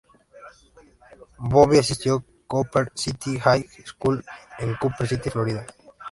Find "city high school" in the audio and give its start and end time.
2.95-4.25